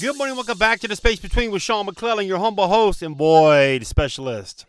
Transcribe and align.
Good 0.00 0.16
morning, 0.16 0.36
welcome 0.36 0.56
back 0.56 0.80
to 0.80 0.88
the 0.88 0.96
Space 0.96 1.20
Between 1.20 1.50
with 1.50 1.60
Sean 1.60 1.84
McClellan, 1.84 2.26
your 2.26 2.38
humble 2.38 2.68
host 2.68 3.02
and 3.02 3.14
Boyd 3.14 3.86
specialist. 3.86 4.64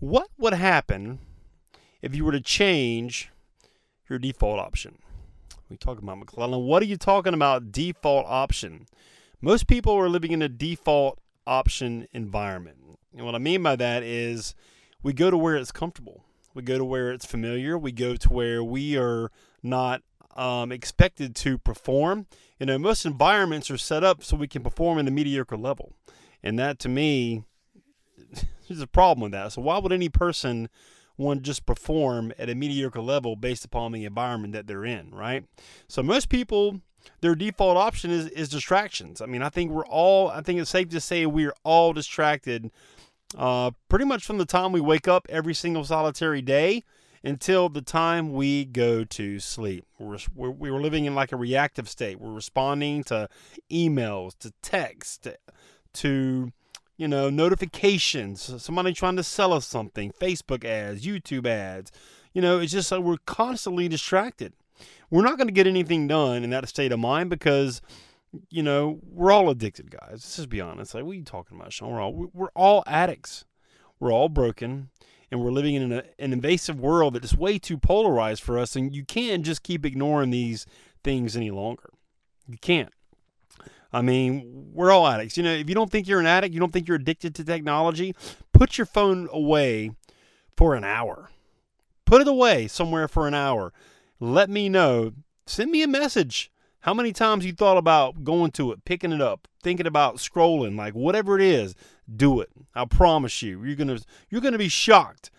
What 0.00 0.26
would 0.38 0.54
happen 0.54 1.20
if 2.02 2.16
you 2.16 2.24
were 2.24 2.32
to 2.32 2.40
change 2.40 3.30
your 4.10 4.18
default 4.18 4.58
option? 4.58 4.98
We 5.70 5.76
talk 5.76 6.00
about 6.00 6.18
McClellan. 6.18 6.64
What 6.64 6.82
are 6.82 6.86
you 6.86 6.96
talking 6.96 7.32
about? 7.32 7.70
Default 7.70 8.26
option. 8.26 8.86
Most 9.40 9.68
people 9.68 9.94
are 9.94 10.08
living 10.08 10.32
in 10.32 10.42
a 10.42 10.48
default 10.48 11.20
option 11.46 12.08
environment. 12.12 12.78
And 13.16 13.24
what 13.24 13.36
I 13.36 13.38
mean 13.38 13.62
by 13.62 13.76
that 13.76 14.02
is 14.02 14.56
we 15.00 15.12
go 15.12 15.30
to 15.30 15.36
where 15.36 15.54
it's 15.54 15.70
comfortable. 15.70 16.24
We 16.54 16.62
go 16.62 16.78
to 16.78 16.84
where 16.84 17.12
it's 17.12 17.26
familiar. 17.26 17.76
We 17.76 17.92
go 17.92 18.16
to 18.16 18.32
where 18.32 18.62
we 18.62 18.96
are 18.96 19.30
not 19.62 20.02
um, 20.36 20.72
expected 20.72 21.34
to 21.36 21.58
perform. 21.58 22.26
You 22.58 22.66
know, 22.66 22.78
most 22.78 23.04
environments 23.04 23.70
are 23.70 23.78
set 23.78 24.04
up 24.04 24.22
so 24.22 24.36
we 24.36 24.48
can 24.48 24.62
perform 24.62 24.98
at 24.98 25.08
a 25.08 25.10
mediocre 25.10 25.56
level. 25.56 25.92
And 26.42 26.58
that 26.58 26.78
to 26.80 26.88
me, 26.88 27.44
there's 28.68 28.80
a 28.80 28.86
problem 28.86 29.22
with 29.22 29.32
that. 29.32 29.52
So 29.52 29.62
why 29.62 29.78
would 29.78 29.92
any 29.92 30.08
person 30.08 30.68
want 31.16 31.40
to 31.40 31.44
just 31.44 31.66
perform 31.66 32.32
at 32.38 32.50
a 32.50 32.54
mediocre 32.54 33.00
level 33.00 33.36
based 33.36 33.64
upon 33.64 33.92
the 33.92 34.04
environment 34.04 34.52
that 34.52 34.66
they're 34.66 34.84
in, 34.84 35.10
right? 35.10 35.44
So 35.88 36.02
most 36.02 36.28
people 36.28 36.80
their 37.20 37.34
default 37.34 37.76
option 37.76 38.10
is, 38.10 38.28
is 38.28 38.48
distractions. 38.48 39.20
I 39.20 39.26
mean, 39.26 39.42
I 39.42 39.48
think 39.48 39.70
we're 39.70 39.86
all 39.86 40.28
I 40.28 40.40
think 40.40 40.60
it's 40.60 40.70
safe 40.70 40.88
to 40.90 41.00
say 41.00 41.26
we're 41.26 41.54
all 41.62 41.92
distracted 41.92 42.70
uh, 43.36 43.70
pretty 43.88 44.04
much 44.04 44.24
from 44.24 44.38
the 44.38 44.44
time 44.44 44.72
we 44.72 44.80
wake 44.80 45.08
up 45.08 45.26
every 45.28 45.54
single 45.54 45.84
solitary 45.84 46.42
day 46.42 46.82
until 47.22 47.68
the 47.68 47.80
time 47.80 48.32
we 48.32 48.64
go 48.64 49.02
to 49.04 49.38
sleep. 49.40 49.84
We're, 49.98 50.18
we're, 50.34 50.50
we're 50.50 50.80
living 50.80 51.06
in 51.06 51.14
like 51.14 51.32
a 51.32 51.36
reactive 51.36 51.88
state. 51.88 52.20
We're 52.20 52.32
responding 52.32 53.02
to 53.04 53.28
emails, 53.72 54.38
to 54.40 54.52
text, 54.62 55.26
to, 55.94 56.52
you 56.96 57.08
know, 57.08 57.30
notifications, 57.30 58.62
somebody 58.62 58.92
trying 58.92 59.16
to 59.16 59.24
sell 59.24 59.52
us 59.52 59.66
something, 59.66 60.12
Facebook 60.12 60.64
ads, 60.64 61.04
YouTube 61.04 61.46
ads. 61.46 61.90
You 62.34 62.42
know, 62.42 62.58
it's 62.58 62.72
just 62.72 62.92
like 62.92 63.00
we're 63.00 63.16
constantly 63.26 63.88
distracted. 63.88 64.52
We're 65.10 65.22
not 65.22 65.38
going 65.38 65.48
to 65.48 65.52
get 65.54 65.66
anything 65.66 66.06
done 66.06 66.44
in 66.44 66.50
that 66.50 66.68
state 66.68 66.92
of 66.92 66.98
mind 66.98 67.30
because, 67.30 67.80
you 68.50 68.62
know, 68.62 69.00
we're 69.02 69.32
all 69.32 69.50
addicted, 69.50 69.90
guys. 69.90 70.10
Let's 70.10 70.36
just 70.36 70.48
be 70.48 70.60
honest. 70.60 70.94
Like, 70.94 71.04
what 71.04 71.12
are 71.12 71.16
you 71.16 71.24
talking 71.24 71.58
about, 71.58 71.72
Sean? 71.72 71.90
We're 71.92 72.00
all, 72.00 72.30
we're 72.32 72.48
all 72.54 72.82
addicts. 72.86 73.44
We're 74.00 74.12
all 74.12 74.28
broken, 74.28 74.90
and 75.30 75.40
we're 75.40 75.50
living 75.50 75.74
in 75.74 75.92
an, 75.92 76.02
an 76.18 76.32
invasive 76.32 76.78
world 76.80 77.14
that 77.14 77.24
is 77.24 77.36
way 77.36 77.58
too 77.58 77.78
polarized 77.78 78.42
for 78.42 78.58
us, 78.58 78.76
and 78.76 78.94
you 78.94 79.04
can't 79.04 79.44
just 79.44 79.62
keep 79.62 79.86
ignoring 79.86 80.30
these 80.30 80.66
things 81.02 81.36
any 81.36 81.50
longer. 81.50 81.90
You 82.48 82.58
can't. 82.58 82.92
I 83.92 84.02
mean, 84.02 84.70
we're 84.72 84.90
all 84.90 85.06
addicts. 85.06 85.36
You 85.36 85.44
know, 85.44 85.52
if 85.52 85.68
you 85.68 85.74
don't 85.74 85.90
think 85.90 86.08
you're 86.08 86.20
an 86.20 86.26
addict, 86.26 86.52
you 86.52 86.58
don't 86.58 86.72
think 86.72 86.88
you're 86.88 86.96
addicted 86.96 87.34
to 87.36 87.44
technology, 87.44 88.14
put 88.52 88.76
your 88.76 88.86
phone 88.86 89.28
away 89.32 89.92
for 90.56 90.74
an 90.74 90.82
hour. 90.82 91.30
Put 92.04 92.20
it 92.20 92.28
away 92.28 92.66
somewhere 92.66 93.06
for 93.06 93.28
an 93.28 93.34
hour. 93.34 93.72
Let 94.18 94.50
me 94.50 94.68
know. 94.68 95.12
Send 95.46 95.70
me 95.70 95.82
a 95.82 95.88
message. 95.88 96.50
How 96.84 96.92
many 96.92 97.14
times 97.14 97.46
you 97.46 97.54
thought 97.54 97.78
about 97.78 98.24
going 98.24 98.50
to 98.52 98.70
it, 98.70 98.84
picking 98.84 99.10
it 99.10 99.22
up, 99.22 99.48
thinking 99.62 99.86
about 99.86 100.16
scrolling, 100.16 100.76
like 100.76 100.92
whatever 100.92 101.38
it 101.38 101.42
is, 101.42 101.74
do 102.14 102.42
it. 102.42 102.50
I 102.74 102.84
promise 102.84 103.40
you, 103.40 103.64
you're 103.64 103.74
gonna 103.74 104.00
you're 104.28 104.42
gonna 104.42 104.58
be 104.58 104.68
shocked 104.68 105.30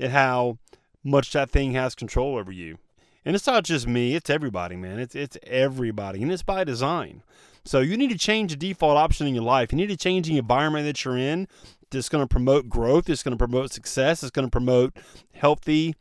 at 0.00 0.12
how 0.12 0.56
much 1.04 1.30
that 1.32 1.50
thing 1.50 1.72
has 1.72 1.94
control 1.94 2.38
over 2.38 2.50
you. 2.50 2.78
And 3.22 3.36
it's 3.36 3.46
not 3.46 3.64
just 3.64 3.86
me, 3.86 4.14
it's 4.14 4.30
everybody, 4.30 4.76
man. 4.76 4.98
It's 4.98 5.14
it's 5.14 5.36
everybody. 5.46 6.22
And 6.22 6.32
it's 6.32 6.42
by 6.42 6.64
design. 6.64 7.22
So 7.66 7.80
you 7.80 7.98
need 7.98 8.10
to 8.10 8.16
change 8.16 8.52
the 8.52 8.56
default 8.56 8.96
option 8.96 9.26
in 9.26 9.34
your 9.34 9.44
life. 9.44 9.72
You 9.72 9.76
need 9.76 9.90
to 9.90 9.98
change 9.98 10.26
the 10.26 10.38
environment 10.38 10.86
that 10.86 11.04
you're 11.04 11.18
in 11.18 11.48
that's 11.90 12.08
to 12.08 12.26
promote 12.26 12.70
growth, 12.70 13.10
it's 13.10 13.22
to 13.22 13.36
promote 13.36 13.72
success, 13.72 14.22
it's 14.22 14.32
to 14.32 14.48
promote 14.48 14.96
healthy 15.34 15.96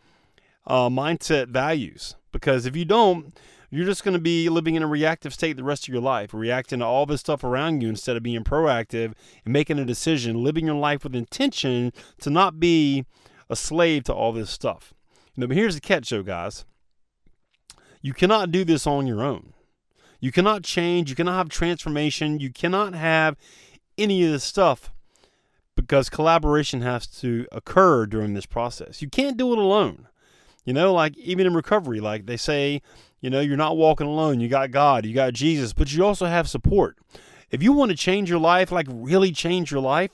uh, 0.65 0.87
mindset 0.87 1.49
values. 1.49 2.15
Because 2.31 2.65
if 2.65 2.77
you 2.77 2.85
don't, 2.85 3.37
you're 3.75 3.85
just 3.85 4.03
going 4.03 4.13
to 4.13 4.21
be 4.21 4.49
living 4.49 4.75
in 4.75 4.83
a 4.83 4.87
reactive 4.87 5.33
state 5.33 5.57
the 5.57 5.63
rest 5.63 5.87
of 5.87 5.93
your 5.93 6.01
life, 6.01 6.33
reacting 6.33 6.79
to 6.79 6.85
all 6.85 7.05
this 7.05 7.21
stuff 7.21 7.43
around 7.43 7.81
you 7.81 7.89
instead 7.89 8.15
of 8.15 8.23
being 8.23 8.43
proactive 8.43 9.13
and 9.45 9.53
making 9.53 9.79
a 9.79 9.85
decision, 9.85 10.43
living 10.43 10.65
your 10.65 10.75
life 10.75 11.03
with 11.03 11.15
intention 11.15 11.91
to 12.19 12.29
not 12.29 12.59
be 12.59 13.05
a 13.49 13.55
slave 13.55 14.03
to 14.03 14.13
all 14.13 14.31
this 14.31 14.49
stuff. 14.49 14.93
But 15.35 15.51
here's 15.51 15.75
the 15.75 15.81
catch, 15.81 16.09
though, 16.09 16.23
guys. 16.23 16.65
You 18.01 18.13
cannot 18.13 18.51
do 18.51 18.63
this 18.63 18.85
on 18.85 19.07
your 19.07 19.23
own. 19.23 19.53
You 20.19 20.31
cannot 20.31 20.63
change. 20.63 21.09
You 21.09 21.15
cannot 21.15 21.37
have 21.37 21.49
transformation. 21.49 22.39
You 22.39 22.51
cannot 22.51 22.93
have 22.93 23.35
any 23.97 24.23
of 24.23 24.31
this 24.31 24.43
stuff 24.43 24.91
because 25.75 26.09
collaboration 26.09 26.81
has 26.81 27.07
to 27.07 27.47
occur 27.51 28.05
during 28.05 28.33
this 28.33 28.45
process. 28.45 29.01
You 29.01 29.09
can't 29.09 29.37
do 29.37 29.51
it 29.51 29.57
alone. 29.57 30.07
You 30.65 30.73
know, 30.73 30.93
like 30.93 31.17
even 31.17 31.47
in 31.47 31.53
recovery, 31.53 31.99
like 31.99 32.25
they 32.25 32.37
say, 32.37 32.81
you 33.19 33.29
know, 33.29 33.41
you're 33.41 33.57
not 33.57 33.77
walking 33.77 34.07
alone. 34.07 34.39
You 34.39 34.47
got 34.47 34.71
God, 34.71 35.05
you 35.05 35.13
got 35.13 35.33
Jesus, 35.33 35.73
but 35.73 35.93
you 35.93 36.05
also 36.05 36.25
have 36.25 36.49
support. 36.49 36.97
If 37.51 37.61
you 37.61 37.71
want 37.73 37.91
to 37.91 37.97
change 37.97 38.29
your 38.29 38.39
life, 38.39 38.71
like 38.71 38.87
really 38.89 39.31
change 39.31 39.71
your 39.71 39.81
life, 39.81 40.11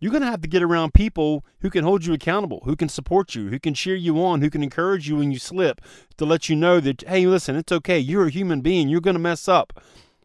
you're 0.00 0.10
going 0.10 0.22
to 0.22 0.30
have 0.30 0.40
to 0.40 0.48
get 0.48 0.64
around 0.64 0.94
people 0.94 1.44
who 1.60 1.70
can 1.70 1.84
hold 1.84 2.04
you 2.04 2.12
accountable, 2.12 2.60
who 2.64 2.74
can 2.74 2.88
support 2.88 3.36
you, 3.36 3.50
who 3.50 3.60
can 3.60 3.72
cheer 3.72 3.94
you 3.94 4.20
on, 4.20 4.40
who 4.40 4.50
can 4.50 4.62
encourage 4.64 5.08
you 5.08 5.16
when 5.16 5.30
you 5.30 5.38
slip, 5.38 5.80
to 6.16 6.24
let 6.24 6.48
you 6.48 6.56
know 6.56 6.80
that, 6.80 7.04
hey, 7.06 7.24
listen, 7.24 7.54
it's 7.54 7.70
okay. 7.70 8.00
You're 8.00 8.26
a 8.26 8.30
human 8.30 8.62
being. 8.62 8.88
You're 8.88 9.00
going 9.00 9.14
to 9.14 9.20
mess 9.20 9.46
up. 9.46 9.80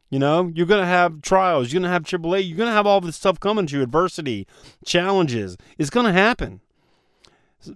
You 0.10 0.18
know, 0.18 0.52
you're 0.56 0.66
going 0.66 0.82
to 0.82 0.88
have 0.88 1.22
trials. 1.22 1.72
You're 1.72 1.82
going 1.82 1.90
to 1.90 1.94
have 1.94 2.04
AAA. 2.04 2.48
You're 2.48 2.58
going 2.58 2.70
to 2.70 2.74
have 2.74 2.88
all 2.88 3.02
this 3.02 3.18
stuff 3.18 3.40
coming 3.40 3.68
to 3.68 3.78
you, 3.78 3.84
adversity, 3.84 4.48
challenges. 4.84 5.58
It's 5.78 5.92
going 5.92 6.08
to 6.08 6.14
happen. 6.14 6.62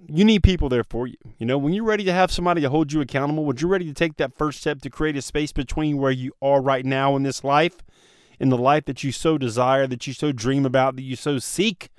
You 0.07 0.23
need 0.23 0.43
people 0.43 0.69
there 0.69 0.83
for 0.83 1.07
you. 1.07 1.17
You 1.37 1.45
know, 1.45 1.57
when 1.57 1.73
you're 1.73 1.83
ready 1.83 2.03
to 2.03 2.13
have 2.13 2.31
somebody 2.31 2.61
to 2.61 2.69
hold 2.69 2.93
you 2.93 3.01
accountable, 3.01 3.45
when 3.45 3.57
you're 3.57 3.69
ready 3.69 3.85
to 3.85 3.93
take 3.93 4.17
that 4.17 4.37
first 4.37 4.59
step 4.61 4.81
to 4.81 4.89
create 4.89 5.17
a 5.17 5.21
space 5.21 5.51
between 5.51 5.97
where 5.97 6.11
you 6.11 6.33
are 6.41 6.61
right 6.61 6.85
now 6.85 7.15
in 7.15 7.23
this 7.23 7.43
life 7.43 7.77
in 8.41 8.49
the 8.49 8.57
life 8.57 8.85
that 8.85 9.03
you 9.03 9.11
so 9.11 9.37
desire, 9.37 9.85
that 9.85 10.07
you 10.07 10.13
so 10.13 10.31
dream 10.31 10.65
about, 10.65 10.95
that 10.95 11.03
you 11.03 11.15
so 11.15 11.37
seek, 11.37 11.89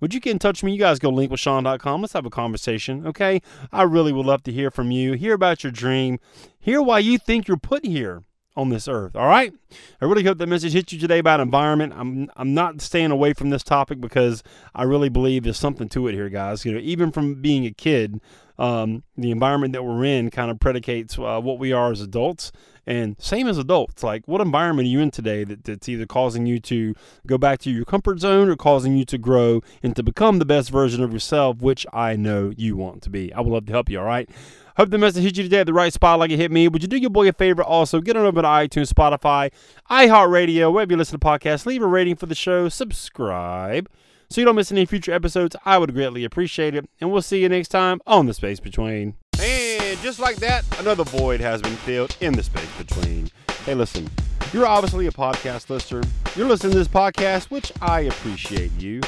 would 0.00 0.14
you 0.14 0.18
get 0.18 0.30
in 0.30 0.38
touch 0.38 0.62
with 0.62 0.68
me? 0.68 0.72
You 0.72 0.78
guys 0.78 0.98
go 0.98 1.10
linkwithsean.com. 1.10 2.00
Let's 2.00 2.14
have 2.14 2.24
a 2.24 2.30
conversation, 2.30 3.06
okay? 3.06 3.42
I 3.70 3.82
really 3.82 4.10
would 4.10 4.24
love 4.24 4.42
to 4.44 4.52
hear 4.52 4.70
from 4.70 4.90
you, 4.90 5.12
hear 5.12 5.34
about 5.34 5.62
your 5.62 5.70
dream, 5.70 6.18
hear 6.58 6.80
why 6.80 7.00
you 7.00 7.18
think 7.18 7.46
you're 7.46 7.58
put 7.58 7.84
here 7.84 8.22
on 8.56 8.68
this 8.68 8.88
earth. 8.88 9.14
All 9.16 9.28
right. 9.28 9.52
I 10.00 10.04
really 10.04 10.24
hope 10.24 10.38
that 10.38 10.46
message 10.48 10.72
hit 10.72 10.92
you 10.92 10.98
today 10.98 11.18
about 11.18 11.40
environment. 11.40 11.92
I'm 11.96 12.30
I'm 12.36 12.54
not 12.54 12.80
staying 12.80 13.10
away 13.10 13.32
from 13.32 13.50
this 13.50 13.62
topic 13.62 14.00
because 14.00 14.42
I 14.74 14.82
really 14.82 15.08
believe 15.08 15.44
there's 15.44 15.58
something 15.58 15.88
to 15.90 16.08
it 16.08 16.14
here, 16.14 16.28
guys. 16.28 16.64
You 16.64 16.72
know, 16.72 16.80
even 16.80 17.12
from 17.12 17.40
being 17.40 17.64
a 17.66 17.70
kid, 17.70 18.20
um, 18.60 19.02
the 19.16 19.30
environment 19.30 19.72
that 19.72 19.82
we're 19.82 20.04
in 20.04 20.30
kind 20.30 20.50
of 20.50 20.60
predicates 20.60 21.18
uh, 21.18 21.40
what 21.40 21.58
we 21.58 21.72
are 21.72 21.90
as 21.90 22.02
adults. 22.02 22.52
And 22.86 23.16
same 23.18 23.48
as 23.48 23.56
adults, 23.56 24.02
like 24.02 24.26
what 24.26 24.40
environment 24.40 24.86
are 24.86 24.90
you 24.90 25.00
in 25.00 25.10
today 25.10 25.44
that, 25.44 25.64
that's 25.64 25.88
either 25.88 26.06
causing 26.06 26.44
you 26.44 26.60
to 26.60 26.94
go 27.26 27.38
back 27.38 27.58
to 27.60 27.70
your 27.70 27.84
comfort 27.84 28.20
zone 28.20 28.48
or 28.48 28.56
causing 28.56 28.96
you 28.96 29.04
to 29.06 29.16
grow 29.16 29.62
and 29.82 29.96
to 29.96 30.02
become 30.02 30.38
the 30.38 30.44
best 30.44 30.70
version 30.70 31.02
of 31.02 31.12
yourself, 31.12 31.62
which 31.62 31.86
I 31.92 32.16
know 32.16 32.52
you 32.54 32.76
want 32.76 33.02
to 33.02 33.10
be. 33.10 33.32
I 33.32 33.40
would 33.40 33.50
love 33.50 33.66
to 33.66 33.72
help 33.72 33.88
you, 33.88 33.98
all 33.98 34.04
right? 34.04 34.28
Hope 34.76 34.90
the 34.90 34.98
message 34.98 35.22
hit 35.22 35.36
you 35.36 35.44
today 35.44 35.60
at 35.60 35.66
the 35.66 35.72
right 35.72 35.92
spot 35.92 36.18
like 36.18 36.30
it 36.30 36.38
hit 36.38 36.50
me. 36.50 36.68
Would 36.68 36.82
you 36.82 36.88
do 36.88 36.98
your 36.98 37.10
boy 37.10 37.28
a 37.28 37.32
favor 37.32 37.62
also? 37.62 38.00
Get 38.00 38.16
on 38.16 38.26
over 38.26 38.42
to 38.42 38.48
iTunes, 38.48 38.92
Spotify, 38.92 39.52
iHeartRadio, 39.90 40.72
wherever 40.72 40.92
you 40.92 40.96
listen 40.98 41.18
to 41.18 41.26
podcasts. 41.26 41.64
Leave 41.64 41.82
a 41.82 41.86
rating 41.86 42.16
for 42.16 42.26
the 42.26 42.34
show. 42.34 42.68
Subscribe 42.68 43.88
so 44.30 44.40
you 44.40 44.44
don't 44.44 44.54
miss 44.54 44.70
any 44.70 44.86
future 44.86 45.12
episodes. 45.12 45.56
I 45.64 45.76
would 45.76 45.92
greatly 45.92 46.24
appreciate 46.24 46.74
it. 46.74 46.88
And 47.00 47.10
we'll 47.10 47.22
see 47.22 47.42
you 47.42 47.48
next 47.48 47.68
time 47.68 48.00
on 48.06 48.26
The 48.26 48.34
Space 48.34 48.60
Between. 48.60 49.14
And 49.40 49.98
just 50.00 50.20
like 50.20 50.36
that, 50.36 50.64
another 50.78 51.02
void 51.02 51.40
has 51.40 51.60
been 51.60 51.74
filled 51.76 52.16
in 52.20 52.34
the 52.34 52.42
space 52.42 52.70
between. 52.78 53.30
Hey, 53.64 53.74
listen, 53.74 54.08
you're 54.52 54.66
obviously 54.66 55.06
a 55.08 55.10
podcast 55.10 55.68
listener. 55.68 56.02
You're 56.36 56.46
listening 56.46 56.72
to 56.72 56.78
this 56.78 56.88
podcast, 56.88 57.50
which 57.50 57.72
I 57.82 58.02
appreciate 58.02 58.70
you. 58.78 59.00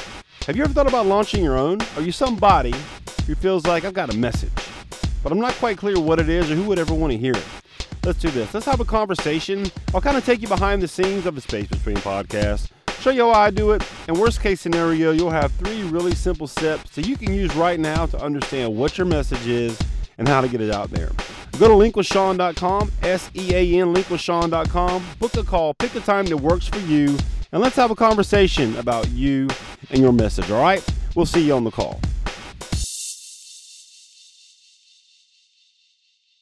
Have 0.45 0.57
you 0.57 0.63
ever 0.63 0.73
thought 0.73 0.87
about 0.87 1.05
launching 1.05 1.41
your 1.41 1.57
own? 1.57 1.79
Are 1.95 2.01
you 2.01 2.11
somebody 2.11 2.73
who 3.25 3.35
feels 3.35 3.65
like 3.65 3.85
I've 3.85 3.93
got 3.93 4.13
a 4.13 4.17
message, 4.17 4.51
but 5.23 5.31
I'm 5.31 5.39
not 5.39 5.53
quite 5.53 5.77
clear 5.77 5.99
what 5.99 6.19
it 6.19 6.27
is 6.27 6.51
or 6.51 6.55
who 6.55 6.63
would 6.63 6.79
ever 6.79 6.93
want 6.93 7.13
to 7.13 7.17
hear 7.17 7.33
it? 7.33 7.45
Let's 8.03 8.19
do 8.19 8.29
this. 8.29 8.53
Let's 8.53 8.65
have 8.65 8.81
a 8.81 8.85
conversation. 8.85 9.71
I'll 9.93 10.01
kind 10.01 10.17
of 10.17 10.25
take 10.25 10.41
you 10.41 10.49
behind 10.49 10.81
the 10.81 10.87
scenes 10.89 11.25
of 11.25 11.35
the 11.35 11.41
Space 11.41 11.67
Between 11.67 11.95
podcast, 11.97 12.71
show 13.03 13.09
you 13.09 13.25
how 13.25 13.31
I 13.31 13.49
do 13.49 13.71
it, 13.71 13.83
and 14.07 14.17
worst 14.17 14.39
case 14.39 14.61
scenario, 14.61 15.11
you'll 15.11 15.29
have 15.29 15.51
three 15.53 15.83
really 15.83 16.15
simple 16.15 16.47
steps 16.47 16.91
that 16.91 17.05
you 17.05 17.17
can 17.17 17.33
use 17.33 17.53
right 17.53 17.77
now 17.77 18.05
to 18.05 18.17
understand 18.17 18.73
what 18.77 18.97
your 18.97 19.05
message 19.05 19.45
is 19.45 19.77
and 20.17 20.25
how 20.25 20.39
to 20.39 20.47
get 20.47 20.61
it 20.61 20.73
out 20.73 20.89
there. 20.89 21.11
Go 21.59 21.67
to 21.67 21.73
linkwithsean.com, 21.73 22.91
S 23.01 23.29
E 23.35 23.53
A 23.53 23.81
N, 23.81 23.93
linkwithsean.com, 23.93 25.05
book 25.19 25.35
a 25.35 25.43
call, 25.43 25.73
pick 25.73 25.93
a 25.95 25.99
time 25.99 26.27
that 26.27 26.37
works 26.37 26.67
for 26.67 26.79
you, 26.79 27.17
and 27.51 27.61
let's 27.61 27.75
have 27.75 27.91
a 27.91 27.95
conversation 27.95 28.73
about 28.77 29.09
you 29.09 29.49
and 29.89 29.99
your 29.99 30.13
message, 30.13 30.49
all 30.49 30.61
right? 30.61 30.83
We'll 31.13 31.25
see 31.25 31.45
you 31.45 31.55
on 31.55 31.65
the 31.65 31.71
call. 31.71 31.99